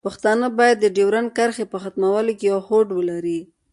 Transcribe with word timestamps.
پښتانه 0.07 0.47
باید 0.59 0.77
د 0.81 0.85
ډیورنډ 0.95 1.29
کرښې 1.37 1.65
په 1.71 1.77
ختمولو 1.83 2.31
کې 2.39 2.45
یو 2.51 2.59
هوډ 2.67 2.87
ولري. 2.97 3.39